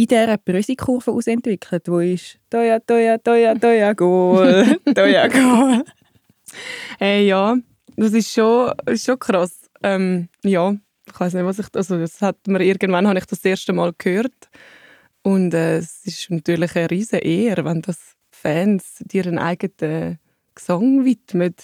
[0.00, 5.84] in dieser Brösi-Kurve entwickelt, wo ist «Toya, Toya, Toya, Toya, Goal, Toya, Goal».
[6.98, 7.56] Hey, ja,
[7.96, 9.68] das ist schon, ist schon krass.
[9.82, 10.74] Ähm, ja,
[11.06, 13.72] ich weiß nicht, was ich, also das hat mir irgendwann habe ich das, das erste
[13.72, 14.48] Mal gehört
[15.22, 20.18] und äh, es ist natürlich eine riesige Ehre, wenn das Fans dir einen eigenen
[20.54, 21.54] Gesang widmen.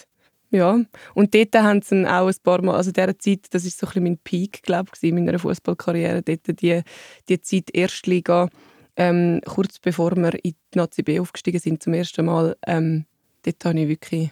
[0.57, 0.81] Ja,
[1.13, 3.89] und dort haben sie auch ein paar Mal, also dieser Zeit, das ist so ein
[3.89, 6.81] bisschen mein Peak, glaube ich, in meiner Fußballkarriere, dort die,
[7.29, 8.49] die Zeit Erstliga,
[8.97, 13.05] ähm, kurz bevor wir in die Nazi B aufgestiegen sind zum ersten Mal, ähm,
[13.43, 14.31] dort habe ich wirklich,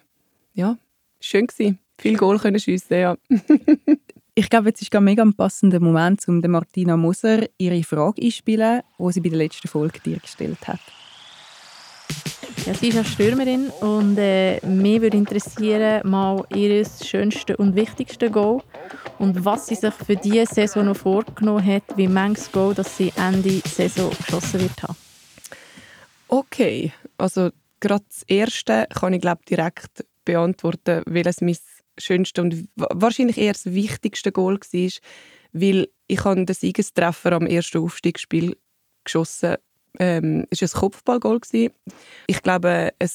[0.55, 0.79] ja,
[1.21, 1.79] schön gewesen.
[1.99, 3.17] Viel Goal können schiessen, ja.
[4.35, 8.81] ich glaube, jetzt ist ein mega ein passender Moment, um Martina Moser ihre Frage einzuspielen,
[8.99, 10.81] die sie bei der letzten Folge dir gestellt hat.
[12.67, 18.31] Ja, sie ist eine Stürmerin und äh, mich würde interessieren, mal ihr schönste und wichtigste
[18.31, 18.63] Goal
[19.19, 23.13] und was sie sich für diese Saison noch vorgenommen hat, wie manches Goal, das sie
[23.17, 24.97] Ende Saison geschossen wird haben.
[26.29, 27.51] Okay, also
[27.81, 31.59] gerade das erste kann ich glaube direkt beantworten, weil es mein
[31.99, 34.91] schönste und wahrscheinlich eher das wichtigste Goal war,
[35.53, 38.57] weil ich den Siegestreffer am ersten Aufstiegsspiel
[39.05, 39.57] geschossen
[39.99, 41.41] ähm, ist ein Kopfballgoal
[42.27, 43.11] Ich glaube, ein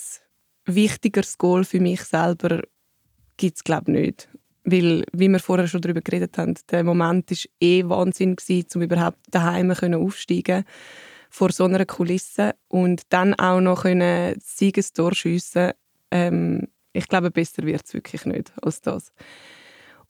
[0.66, 2.62] wichtigeres Goal für mich selber
[3.38, 4.30] gibt es glaube nicht.
[4.66, 8.82] Weil, wie wir vorher schon darüber geredet haben, der Moment war eh Wahnsinn, gewesen, um
[8.82, 10.66] überhaupt daheim aufsteigen
[11.30, 15.72] vor so einer Kulisse und dann auch noch können Siegestor schiessen.
[16.12, 19.14] Ähm, ich glaube, besser wird es wirklich nicht als das.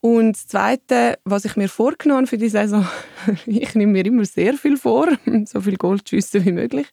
[0.02, 2.88] Und das Zweite, was ich mir vorgenommen für die Saison,
[3.46, 5.08] ich nehme mir immer sehr viel vor,
[5.46, 6.88] so viel Gold schiessen wie möglich.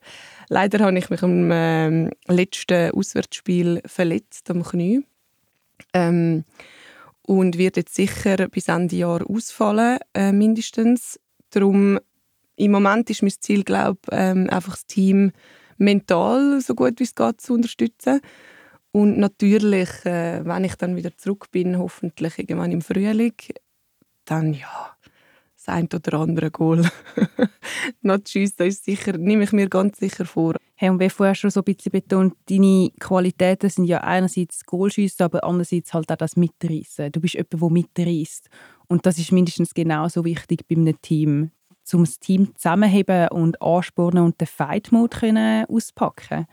[0.49, 5.05] Leider habe ich mich am äh, letzten Auswärtsspiel verletzt am Knie
[5.93, 6.45] ähm,
[7.23, 11.21] und wird jetzt sicher bis Ende Jahr ausfallen, äh, mindestens.
[11.51, 12.01] Darum
[12.57, 15.33] im Moment ist mein Ziel, glaube ähm, einfach das Team
[15.79, 18.21] mental so gut wie es geht zu unterstützen
[18.97, 23.35] und natürlich, äh, wenn ich dann wieder zurück bin, hoffentlich irgendwann im Frühling,
[24.25, 24.97] dann ja,
[25.55, 26.83] das ein oder andere Goal
[28.01, 30.55] noch schiessen, ist sicher, nehme ich mir ganz sicher vor.
[30.77, 35.25] Hey, und wie vorher schon so ein bisschen betont, deine Qualitäten sind ja einerseits Goalschiessen,
[35.25, 37.13] aber andererseits halt auch das Mitreißen.
[37.13, 38.49] Du bist jemand, der mitreißt.
[38.87, 41.51] Und das ist mindestens genauso wichtig bei einem Team,
[41.93, 46.47] um das Team zusammenzuheben und anspornen und den Fight-Mode auspacken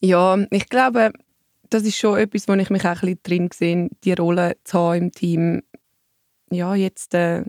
[0.00, 1.12] Ja, ich glaube,
[1.70, 4.78] das ist schon etwas, wo ich mich auch ein bisschen drin sehe, die Rolle zu
[4.78, 5.62] haben im Team.
[6.50, 7.42] Ja, jetzt äh,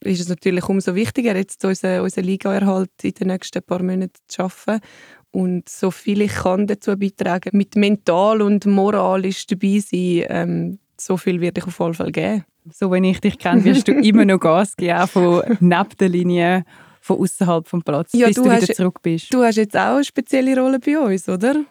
[0.00, 4.36] ist es natürlich umso wichtiger, jetzt unseren, unseren Ligaerhalt in den nächsten paar Monaten zu
[4.36, 4.80] schaffen
[5.30, 11.16] und so viel ich kann dazu beitragen, mit mental und moralisch dabei sein, ähm, so
[11.16, 12.44] viel werde ich auf jeden Fall geben.
[12.72, 16.08] So, wenn ich dich kenne, wirst du immer noch Gas geben, auch von neben der
[16.08, 16.64] Linie,
[17.00, 19.32] von außerhalb vom Platz, ja, bis du, du wieder zurück bist.
[19.32, 21.64] Du hast jetzt auch eine spezielle Rolle bei uns, oder?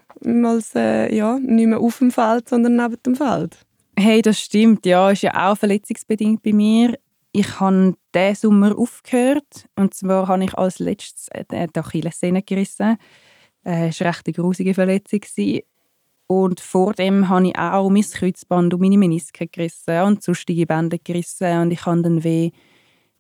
[0.46, 3.58] als äh, ja, nicht mehr auf dem Feld, sondern neben dem Feld.
[3.98, 4.86] Hey, das stimmt.
[4.86, 6.98] Ja, ist ja auch verletzungsbedingt bei mir.
[7.32, 9.68] Ich habe diesen Sommer aufgehört.
[9.76, 12.98] Und zwar habe ich als letztes äh, die Achillessehne gerissen.
[13.64, 15.22] Äh, das war eine recht grusige Verletzung.
[16.28, 20.98] Und vor dem habe ich auch mein Kreuzband und meine Menisken gerissen und sonstige Bänder
[21.04, 21.62] gerissen.
[21.62, 22.52] Und ich habe dann weh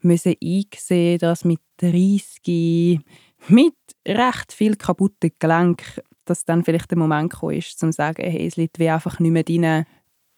[0.01, 2.99] müssen einsehen, dass mit 30
[3.47, 3.73] mit
[4.07, 8.47] recht viel kaputten Gelenken dass dann vielleicht der Moment gekommen ist, um zu sagen, hey,
[8.47, 9.85] es liegt wie einfach nicht mehr drin.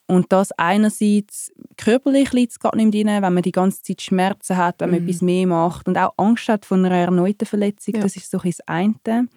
[0.07, 4.01] Und das einerseits körperlich liegt es gar nicht mehr drin, wenn man die ganze Zeit
[4.01, 5.07] Schmerzen hat, wenn man mhm.
[5.07, 8.01] etwas mehr macht und auch Angst hat vor einer erneuten Verletzung, ja.
[8.01, 9.27] das ist so ein das eine.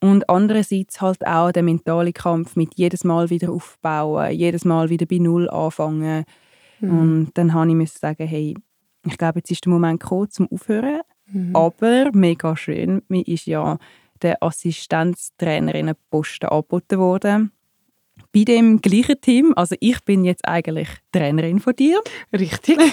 [0.00, 5.06] Und andererseits halt auch der mentale Kampf mit jedes Mal wieder aufbauen, jedes Mal wieder
[5.06, 6.24] bei Null anfangen.
[6.80, 6.98] Mhm.
[6.98, 8.54] Und dann habe ich sagen, hey,
[9.04, 11.00] ich glaube, jetzt ist der Moment gekommen, zum Aufhören.
[11.26, 11.56] Mhm.
[11.56, 13.78] Aber mega schön, mir ist ja
[14.22, 17.50] der Assistenztrainerinnenposten angeboten worden.
[18.34, 22.00] Bei dem gleichen Team, also ich bin jetzt eigentlich Trainerin von dir.
[22.32, 22.78] Richtig.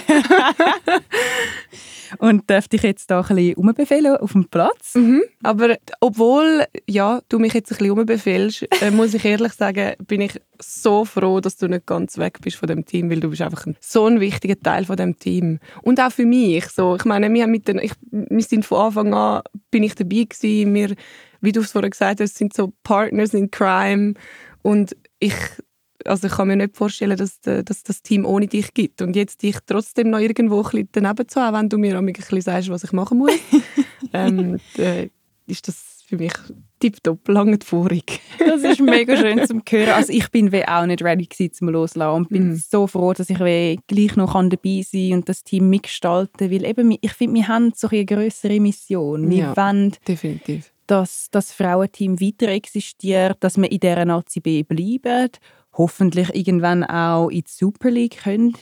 [2.18, 4.94] und darf dich jetzt da ein bisschen umbefehlen auf dem Platz.
[4.94, 5.22] Mhm.
[5.42, 10.20] Aber obwohl ja, du mich jetzt ein bisschen umbefehlst, äh, muss ich ehrlich sagen, bin
[10.20, 13.42] ich so froh, dass du nicht ganz weg bist von dem Team, weil du bist
[13.42, 15.58] einfach ein, so ein wichtiger Teil von dem Team.
[15.82, 16.66] Und auch für mich.
[16.68, 19.96] So, ich meine, wir, haben mit den, ich, wir sind von Anfang an bin ich
[19.96, 20.72] dabei gewesen.
[20.72, 20.94] Wir,
[21.40, 24.14] wie du es vorhin gesagt hast, sind so Partners in Crime
[24.62, 25.34] und ich
[26.04, 29.02] also ich kann mir nicht vorstellen, dass, äh, dass das Team ohne dich gibt.
[29.02, 32.06] Und jetzt dich trotzdem noch irgendwo ein bisschen daneben zu haben, wenn du mir ein
[32.06, 33.30] bisschen sagst, was ich machen muss,
[34.12, 35.08] ähm, äh,
[35.46, 36.32] ist das für mich
[36.78, 38.20] tipptopp, lange vorig.
[38.38, 39.90] das ist mega schön zu hören.
[39.90, 42.56] Also ich bin auch nicht ready gewesen, zum Loslassen und bin mm.
[42.56, 46.96] so froh, dass ich gleich noch dabei sein kann und das Team mitgestalten weil eben,
[47.00, 49.30] ich finde, wir haben so eine größere Mission.
[49.30, 50.71] Wir ja, wollen definitiv.
[50.86, 55.30] Dass das Frauenteam weiter existiert, dass wir in dieser Nazi B bleiben
[55.74, 58.56] hoffentlich irgendwann auch in die Super League können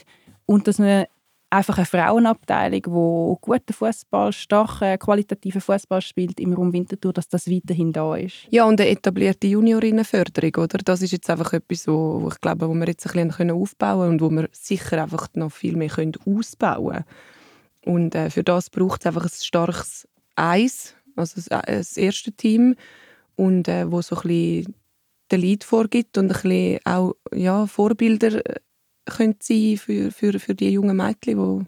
[0.45, 1.07] und dass wir
[1.49, 7.49] einfach eine Frauenabteilung, die guten Fußball, starken, qualitativen Fußball spielt im Raum Winterthur, dass das
[7.49, 8.47] weiterhin da ist.
[8.49, 10.77] Ja, und eine etablierte Juniorinnenförderung, oder?
[10.77, 14.11] Das ist jetzt einfach etwas, wo ich glaube, wo wir jetzt ein bisschen aufbauen können
[14.11, 17.03] und wo wir sicher einfach noch viel mehr können ausbauen
[17.83, 17.97] können.
[17.97, 22.31] Und äh, für das braucht es einfach ein starkes Eis, also das, äh, das erste
[22.31, 22.75] Team,
[23.35, 24.75] und äh, wo so ein bisschen
[25.31, 28.59] den Lead vorgibt und ein bisschen auch ja, Vorbilder äh,
[29.05, 31.65] können sein für, für, für die jungen Mädchen, die,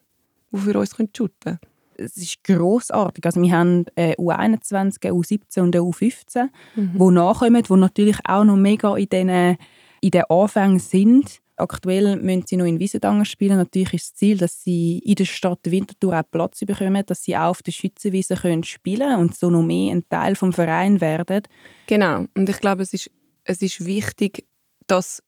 [0.51, 1.59] die für uns shooten können.
[1.95, 3.25] Es ist grossartig.
[3.25, 6.91] Also wir haben äh, U21, U17 und U15, mhm.
[6.99, 9.57] die nachkommen, die natürlich auch noch mega in den,
[10.01, 11.39] in den Anfängen sind.
[11.63, 13.57] Aktuell müssen sie noch in Wiesendangen spielen.
[13.57, 17.37] Natürlich ist das Ziel, dass sie in der Stadt Winterthur auch Platz bekommen, dass sie
[17.37, 21.43] auch auf der Schützenwiese können spielen und so noch mehr ein Teil vom Verein werden.
[21.87, 22.25] Genau.
[22.35, 23.09] Und ich glaube, es ist,
[23.43, 24.45] es ist wichtig,
[24.87, 25.23] dass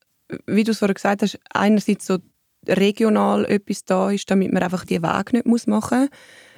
[0.48, 2.17] wie du es vorhin gesagt hast, einerseits so
[2.67, 6.10] regional etwas da ist, damit man einfach die Weg nicht muss machen muss.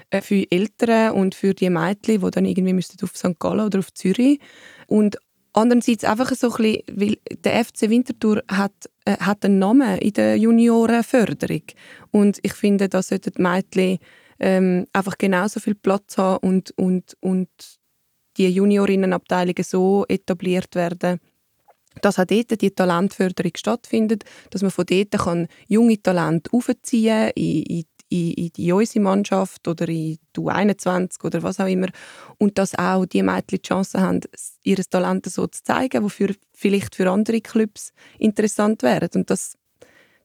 [0.10, 3.38] Äh, für Eltern und für die Mädchen, die dann irgendwie müssten auf St.
[3.40, 4.40] Gallen oder auf Zürich.
[4.88, 5.18] Und
[5.54, 8.74] andererseits einfach so ein bisschen, weil der FC Winterthur hat,
[9.06, 11.64] äh, hat einen Namen in der Juniorenförderung.
[12.12, 14.00] Und ich finde, da sollten die Mädchen
[14.40, 17.50] ähm, einfach genauso viel Platz haben und, und, und
[18.38, 21.20] die Juniorinnenabteilungen so etabliert werden,
[22.02, 27.64] dass auch dort die Talentförderung stattfindet, dass man von dort kann junge Talente aufziehen in,
[27.64, 31.88] in, in, in die unsere Mannschaft oder in die U21 oder was auch immer.
[32.38, 34.22] Und dass auch die Mädchen die Chance haben,
[34.64, 39.10] ihr Talent so zu zeigen, wofür vielleicht für andere Clubs interessant wären.
[39.16, 39.58] Und das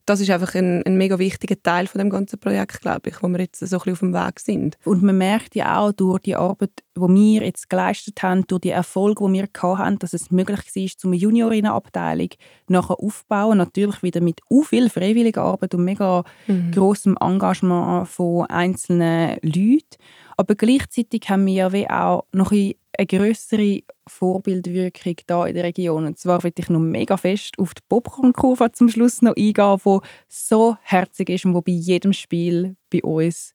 [0.07, 3.29] das ist einfach ein, ein mega wichtiger Teil von dem ganzen Projekt, glaube ich, wo
[3.29, 4.77] wir jetzt so ein bisschen auf dem Weg sind.
[4.85, 8.71] Und man merkt ja auch durch die Arbeit, die wir jetzt geleistet haben, durch die
[8.71, 12.31] Erfolge, die wir hatten, dass es möglich war, zum Juniorinnenabteilung
[12.69, 13.59] nachher aufzubauen.
[13.59, 16.73] Natürlich wieder mit u viel freiwilliger Arbeit und mega mhm.
[16.73, 19.99] grossem Engagement von einzelnen Leuten.
[20.37, 26.05] Aber gleichzeitig haben wir ja auch noch ein eine größere Vorbildwirkung da in der Region.
[26.05, 29.99] Und zwar will ich noch mega fest auf die Popcorn-Kurve zum Schluss noch eingehen, die
[30.29, 33.55] so herzig ist und wo bei jedem Spiel bei uns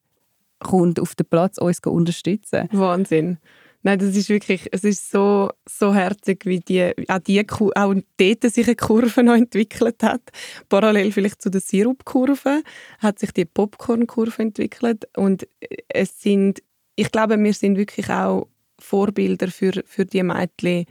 [0.60, 2.68] kommt auf den Platz uns unterstützen.
[2.72, 3.38] Wahnsinn.
[3.84, 8.44] Nein, das ist wirklich, es ist so, so herzig, wie die, auch, die, auch dort
[8.52, 10.22] sich eine Kurve noch entwickelt hat.
[10.68, 12.64] Parallel vielleicht zu der Sirupkurve
[13.00, 15.48] hat sich die Popcorn-Kurve entwickelt und
[15.88, 16.64] es sind,
[16.96, 18.48] ich glaube, wir sind wirklich auch
[18.80, 20.86] Vorbilder für, für die Mädchen.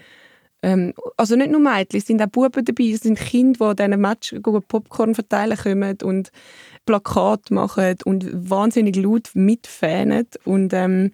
[0.62, 4.00] Ähm, also nicht nur Mädchen, es sind auch Buben dabei, es sind Kinder, die diesen
[4.00, 4.34] Match
[4.68, 6.30] Popcorn verteilen kommen und
[6.86, 11.12] Plakate machen und wahnsinnig laut mitfähnen und ähm,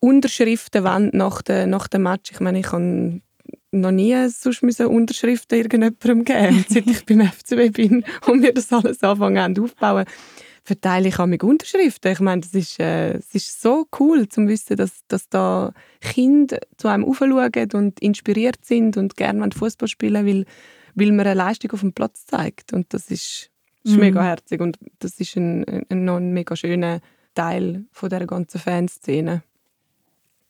[0.00, 2.32] Unterschriften wollen nach dem nach Match.
[2.32, 3.20] Ich meine, ich habe
[3.70, 8.72] noch nie sonst müssen Unterschriften irgendjemandem geben, seit ich beim FCB bin und wir das
[8.72, 10.06] alles anfangen aufbauen
[10.64, 12.12] verteile ich auch Unterschriften.
[12.12, 16.58] Ich meine, das ist, äh, es ist so cool, zu wissen, dass, dass da Kinder
[16.78, 20.46] zu einem aufschauen und inspiriert sind und gerne Fußball spielen weil,
[20.94, 22.72] weil man eine Leistung auf dem Platz zeigt.
[22.72, 23.50] Und das ist,
[23.84, 24.00] ist mhm.
[24.00, 27.00] mega herzig und das ist ein, ein, ein mega schöner
[27.34, 29.42] Teil von der ganzen Fanszene.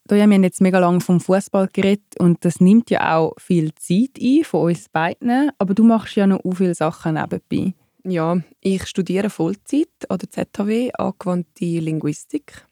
[0.06, 3.74] Da haben wir jetzt mega lange vom Fußball geredet und das nimmt ja auch viel
[3.74, 5.50] Zeit ein von uns beiden.
[5.58, 7.74] Aber du machst ja noch viele Sachen nebenbei.
[8.06, 12.66] Ja, ich studiere Vollzeit an der ZHW, angewandte Linguistik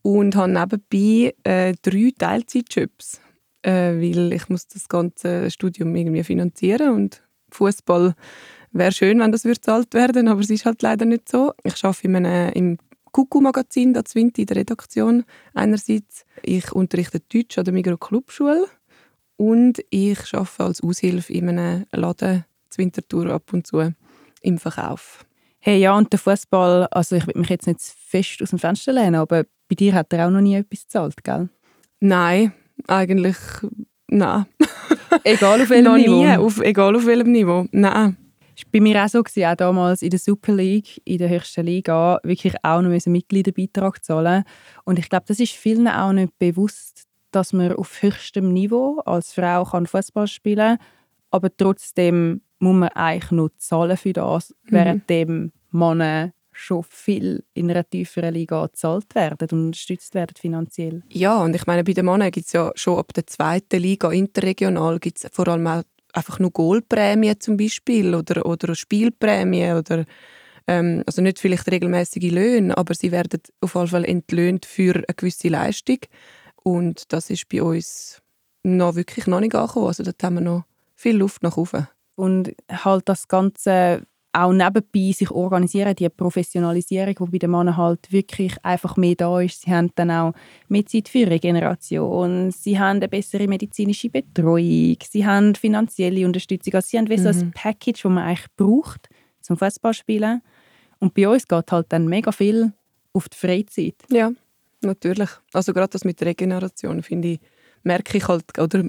[0.00, 3.20] und habe nebenbei äh, drei Teilzeitjobs,
[3.60, 8.14] äh, weil ich muss das ganze Studium irgendwie finanzieren und Fußball
[8.70, 11.52] wäre schön, wenn das bezahlt werden, aber es ist halt leider nicht so.
[11.64, 12.78] Ich arbeite in einem, im
[13.12, 16.24] Kuku-Magazin, da Zwinti in der Redaktion einerseits.
[16.42, 18.68] Ich unterrichte Deutsch an der Migro Clubschule
[19.36, 23.92] und ich arbeite als Aushilfe in einem Laden Winterthur ab und zu
[24.42, 25.24] im Verkauf.
[25.60, 28.92] Hey, ja, und der Fußball, also ich will mich jetzt nicht fest aus dem Fenster
[28.92, 31.48] lehnen, aber bei dir hat er auch noch nie etwas gezahlt, gell?
[32.00, 32.52] Nein,
[32.88, 33.36] eigentlich
[34.08, 34.46] nein.
[35.24, 36.24] egal auf welchem noch Niveau?
[36.24, 38.16] Nie, auf, egal auf welchem Niveau, nein.
[38.54, 41.28] Das war bei mir auch so, gewesen, auch damals in der Super League, in der
[41.28, 44.44] höchsten Liga, wirklich auch noch einen Mitgliederbeitrag zahlen.
[44.84, 49.32] Und ich glaube, das ist vielen auch nicht bewusst, dass man auf höchstem Niveau als
[49.32, 50.86] Frau Fußball spielen kann,
[51.30, 54.70] aber trotzdem muss man eigentlich nur zahlen für das, mhm.
[54.70, 61.02] während dem Männer schon viel in einer tieferen Liga gezahlt werden und unterstützt werden finanziell.
[61.08, 64.12] Ja, und ich meine, bei den Männern gibt es ja schon ab der zweiten Liga
[64.12, 70.04] interregional gibt's vor allem auch einfach nur Goalprämien zum Beispiel oder, oder Spielprämien oder
[70.68, 75.04] ähm, also nicht vielleicht regelmäßige Löhne, aber sie werden auf jeden Fall entlöhnt für eine
[75.16, 75.98] gewisse Leistung
[76.62, 78.20] und das ist bei uns
[78.62, 79.86] noch wirklich noch nicht angekommen.
[79.86, 85.12] Also dort haben wir noch viel Luft nach oben und halt das Ganze auch nebenbei
[85.12, 89.62] sich organisieren, die Professionalisierung, die bei den Männern halt wirklich einfach mehr da ist.
[89.62, 90.32] Sie haben dann auch
[90.68, 96.74] mehr Zeit für Regeneration, sie haben eine bessere medizinische Betreuung, sie haben finanzielle Unterstützung.
[96.74, 97.22] Also sie haben wie mhm.
[97.22, 97.52] so ein mhm.
[97.52, 99.08] Package, das man eigentlich braucht
[99.42, 100.40] zum Fußballspielen.
[100.98, 102.72] Und bei uns geht halt dann mega viel
[103.12, 103.96] auf die Freizeit.
[104.10, 104.32] Ja,
[104.80, 105.28] natürlich.
[105.52, 107.40] Also gerade das mit der Regeneration, finde ich,
[107.82, 108.84] merke ich halt, oder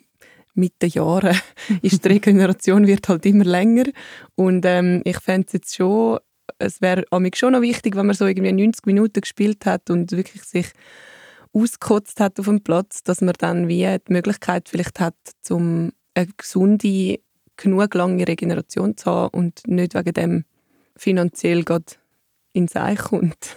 [0.54, 1.38] mit den Jahren
[1.82, 3.86] ist die Regeneration wird halt immer länger
[4.36, 6.20] und ähm, ich fände es jetzt schon,
[6.60, 10.44] es wäre schon noch wichtig, wenn man so irgendwie 90 Minuten gespielt hat und wirklich
[10.44, 10.68] sich
[11.54, 16.28] ausgekotzt hat auf dem Platz, dass man dann wie die Möglichkeit vielleicht hat, zum eine
[16.38, 17.20] gesunde,
[17.58, 20.46] genug lange Regeneration zu haben und nicht wegen dem
[20.96, 21.86] finanziell gerade
[22.54, 23.56] ins Ei kommt.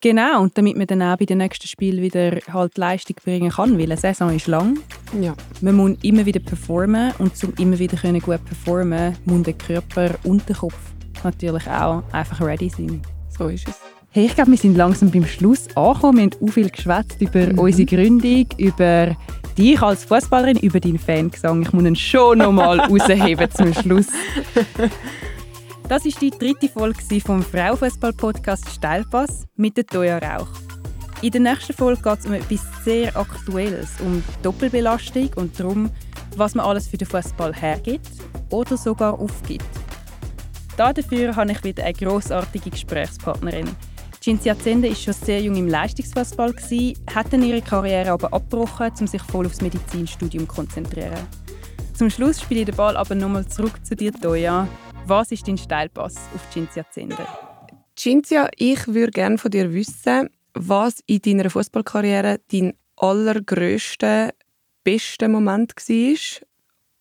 [0.00, 3.76] Genau, und damit man dann auch bei den nächsten Spielen wieder halt Leistung bringen kann,
[3.76, 4.78] weil eine Saison ist lang.
[5.20, 5.34] Ja.
[5.60, 10.14] Man muss immer wieder performen und um immer wieder können gut performen muss der Körper
[10.22, 10.78] und der Kopf
[11.24, 13.02] natürlich auch einfach ready sein.
[13.36, 13.80] So ist es.
[14.10, 16.16] Hey, ich glaube, wir sind langsam beim Schluss angekommen.
[16.16, 17.58] Wir haben auch viel geschwätzt über mhm.
[17.58, 19.16] unsere Gründung, über
[19.58, 21.62] dich als Fußballerin, über deinen Fangesang.
[21.62, 24.06] Ich muss ihn schon noch mal rausheben zum Schluss.
[25.88, 30.48] Das ist die dritte Folge vom Frauenfußball-Podcast Steilpass mit der Toya Rauch.
[31.22, 35.90] In der nächsten Folge geht es um etwas sehr Aktuelles, um Doppelbelastung und darum,
[36.36, 38.10] was man alles für den Fußball hergibt
[38.50, 39.64] oder sogar aufgibt.
[40.76, 43.70] Dafür habe ich wieder eine grossartige Gesprächspartnerin.
[44.20, 46.54] Cinzia Zende war schon sehr jung im Leistungsfußball,
[47.14, 51.26] hat dann ihre Karriere aber abgebrochen, um sich voll aufs Medizinstudium zu konzentrieren.
[51.94, 54.68] Zum Schluss spiele ich den Ball aber nochmal zurück zu dir, Toya.
[55.08, 57.26] Was ist dein Steilpass auf Cinzia Zender?
[57.96, 64.34] Cinzia, ich würde gerne von dir wissen, was in deiner Fußballkarriere dein allergrößter,
[64.84, 66.46] bester Moment war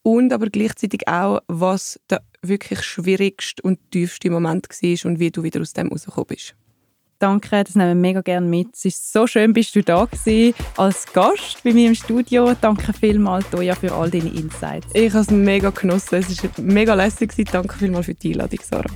[0.03, 5.43] und aber gleichzeitig auch, was der wirklich schwierigste und tiefste Moment war und wie du
[5.43, 6.55] wieder aus dem rausgekommen bist.
[7.19, 8.75] Danke, das nehmen wir mega gerne mit.
[8.75, 12.53] Es ist so schön, bist du da gewesen, als Gast bei mir im Studio.
[12.61, 14.87] Danke vielmals, Toja, für all deine Insights.
[14.93, 16.15] Ich habe es mega genossen.
[16.15, 17.33] Es war mega lässig.
[17.51, 18.91] Danke vielmals für die Einladung, Sarah.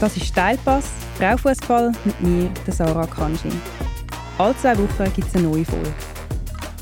[0.00, 0.86] Das ist Steilpass,
[1.18, 3.52] Frauenfußball mit mir, der Sarah Kanji.
[4.38, 5.92] Alle zwei Wochen gibt es eine neue Folge.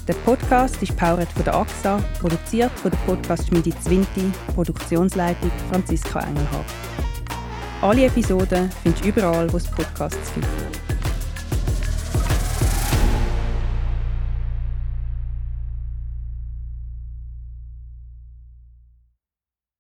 [0.07, 6.65] Der Podcast ist powered von der AXA, produziert von der Podcast-Schmiede Zwinti, Produktionsleitung Franziska Engelhardt.
[7.83, 10.90] Alle Episoden findest du überall, wo es Podcasts gibt.